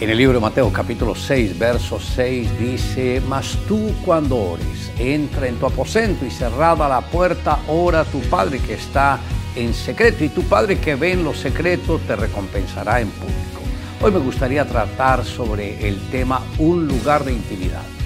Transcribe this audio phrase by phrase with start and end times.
[0.00, 5.48] En el libro de Mateo capítulo 6, verso 6 dice, mas tú cuando ores, entra
[5.48, 9.18] en tu aposento y cerrada la puerta, ora a tu Padre que está
[9.56, 13.60] en secreto y tu Padre que ve en lo secreto te recompensará en público.
[14.00, 17.97] Hoy me gustaría tratar sobre el tema un lugar de intimidad.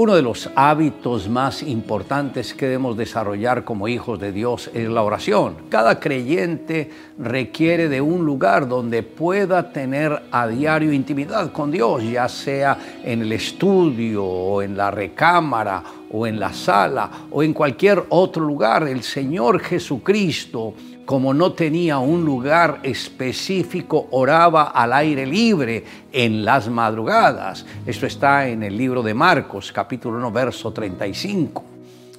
[0.00, 5.02] Uno de los hábitos más importantes que debemos desarrollar como hijos de Dios es la
[5.02, 5.56] oración.
[5.68, 12.30] Cada creyente requiere de un lugar donde pueda tener a diario intimidad con Dios, ya
[12.30, 15.82] sea en el estudio o en la recámara
[16.12, 18.86] o en la sala o en cualquier otro lugar.
[18.88, 20.74] El Señor Jesucristo
[21.10, 27.66] como no tenía un lugar específico, oraba al aire libre en las madrugadas.
[27.84, 31.64] Esto está en el libro de Marcos, capítulo 1, verso 35.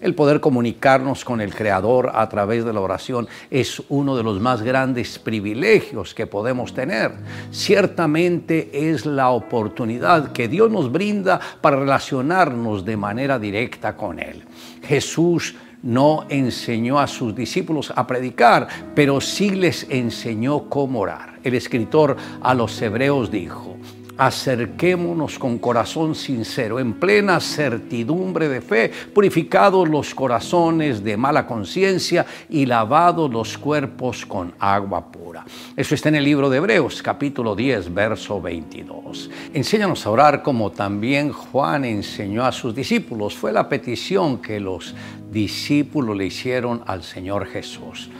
[0.01, 4.41] El poder comunicarnos con el Creador a través de la oración es uno de los
[4.41, 7.11] más grandes privilegios que podemos tener.
[7.51, 14.43] Ciertamente es la oportunidad que Dios nos brinda para relacionarnos de manera directa con Él.
[14.83, 21.39] Jesús no enseñó a sus discípulos a predicar, pero sí les enseñó cómo orar.
[21.43, 23.77] El escritor a los hebreos dijo,
[24.21, 32.27] acerquémonos con corazón sincero, en plena certidumbre de fe, purificados los corazones de mala conciencia
[32.47, 35.43] y lavados los cuerpos con agua pura.
[35.75, 39.31] Eso está en el libro de Hebreos, capítulo 10, verso 22.
[39.55, 43.35] Enséñanos a orar como también Juan enseñó a sus discípulos.
[43.35, 44.93] Fue la petición que los
[45.31, 48.11] discípulos le hicieron al Señor Jesús.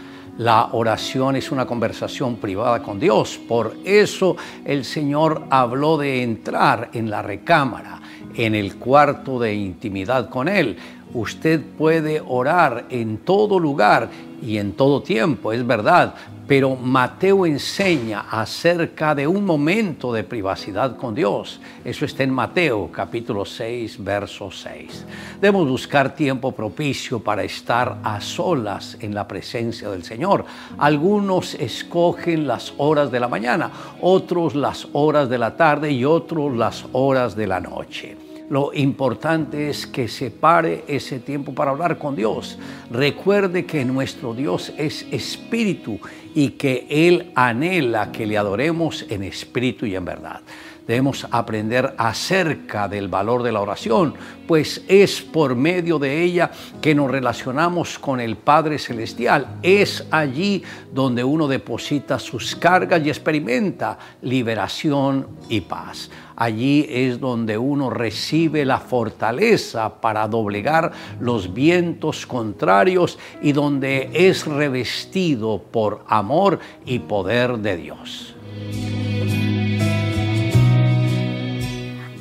[0.42, 3.40] La oración es una conversación privada con Dios.
[3.48, 8.02] Por eso el Señor habló de entrar en la recámara,
[8.34, 10.78] en el cuarto de intimidad con Él.
[11.14, 14.10] Usted puede orar en todo lugar
[14.42, 16.16] y en todo tiempo, es verdad,
[16.48, 21.60] pero Mateo enseña acerca de un momento de privacidad con Dios.
[21.86, 25.06] Eso está en Mateo capítulo 6, verso 6.
[25.40, 30.46] Debemos buscar tiempo propicio para estar a solas en la presencia del Señor.
[30.78, 33.72] Algunos escogen las horas de la mañana,
[34.02, 38.31] otros las horas de la tarde y otros las horas de la noche.
[38.52, 42.60] Lo importante es que separe ese tiempo para hablar con Dios.
[42.90, 46.02] Recuerde que nuestro Dios es espíritu
[46.36, 50.42] y que Él anhela que le adoremos en espíritu y en verdad.
[50.88, 54.14] Debemos aprender acerca del valor de la oración,
[54.48, 59.60] pues es por medio de ella que nos relacionamos con el Padre Celestial.
[59.62, 66.10] Es allí donde uno deposita sus cargas y experimenta liberación y paz.
[66.36, 74.48] Allí es donde uno recibe la fortaleza para doblegar los vientos contrarios y donde es
[74.48, 78.36] revestido por amor y poder de Dios.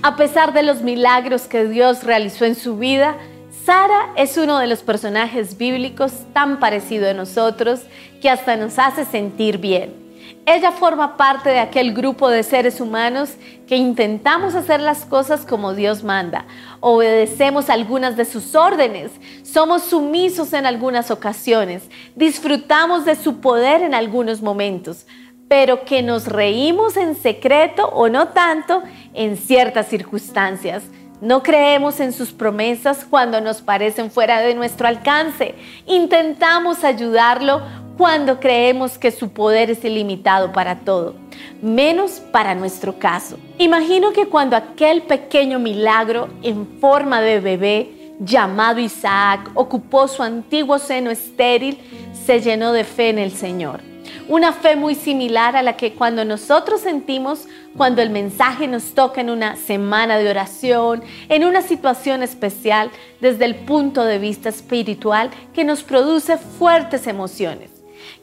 [0.02, 3.16] A pesar de los milagros que Dios realizó en su vida,
[3.66, 7.82] Sara es uno de los personajes bíblicos tan parecido a nosotros
[8.22, 9.92] que hasta nos hace sentir bien.
[10.46, 13.34] Ella forma parte de aquel grupo de seres humanos
[13.68, 16.46] que intentamos hacer las cosas como Dios manda,
[16.80, 19.10] obedecemos algunas de sus órdenes,
[19.42, 21.82] somos sumisos en algunas ocasiones,
[22.16, 25.06] disfrutamos de su poder en algunos momentos,
[25.50, 28.84] pero que nos reímos en secreto o no tanto
[29.14, 30.84] en ciertas circunstancias.
[31.20, 35.54] No creemos en sus promesas cuando nos parecen fuera de nuestro alcance.
[35.86, 37.60] Intentamos ayudarlo
[37.98, 41.16] cuando creemos que su poder es ilimitado para todo,
[41.60, 43.38] menos para nuestro caso.
[43.58, 50.78] Imagino que cuando aquel pequeño milagro en forma de bebé llamado Isaac ocupó su antiguo
[50.78, 51.78] seno estéril,
[52.24, 53.89] se llenó de fe en el Señor.
[54.28, 59.20] Una fe muy similar a la que cuando nosotros sentimos cuando el mensaje nos toca
[59.20, 65.30] en una semana de oración, en una situación especial desde el punto de vista espiritual
[65.54, 67.70] que nos produce fuertes emociones.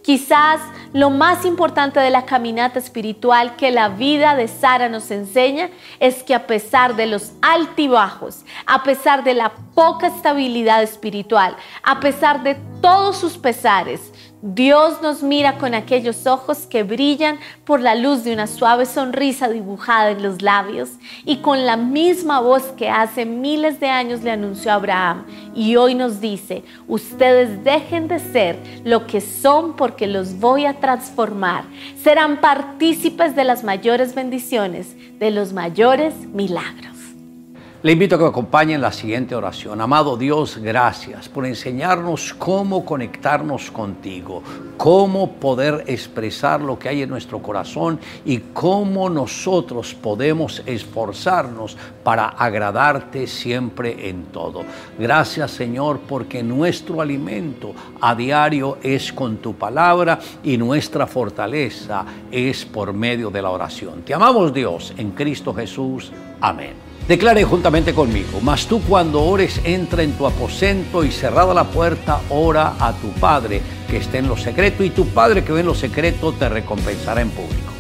[0.02, 0.62] Quizás
[0.94, 5.70] lo más importante de la caminata espiritual que la vida de Sara nos enseña
[6.00, 12.00] es que a pesar de los altibajos, a pesar de la poca estabilidad espiritual, a
[12.00, 14.14] pesar de todos sus pesares,
[14.44, 19.50] Dios nos mira con aquellos ojos que brillan por la luz de una suave sonrisa
[19.50, 20.92] dibujada en los labios
[21.26, 25.26] y con la misma voz que hace miles de años le anunció a Abraham
[25.56, 30.80] y hoy nos dice, ustedes dejen de ser lo que son porque los voy a
[30.80, 31.64] transformar.
[32.00, 36.97] Serán partícipes de las mayores bendiciones, de los mayores milagros.
[37.88, 39.80] Le invito a que me acompañe en la siguiente oración.
[39.80, 44.44] Amado Dios, gracias por enseñarnos cómo conectarnos contigo,
[44.76, 52.28] cómo poder expresar lo que hay en nuestro corazón y cómo nosotros podemos esforzarnos para
[52.28, 54.66] agradarte siempre en todo.
[55.00, 62.66] Gracias Señor porque nuestro alimento a diario es con tu palabra y nuestra fortaleza es
[62.66, 64.02] por medio de la oración.
[64.02, 66.12] Te amamos Dios en Cristo Jesús.
[66.42, 66.87] Amén.
[67.08, 72.20] Declare juntamente conmigo, mas tú cuando ores entra en tu aposento y cerrada la puerta,
[72.30, 75.68] ora a tu Padre que esté en lo secreto y tu Padre que ve en
[75.68, 77.77] lo secreto te recompensará en público.